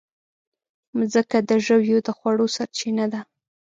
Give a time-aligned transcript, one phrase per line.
[0.97, 3.21] مځکه د ژويو د خوړو سرچینه ده.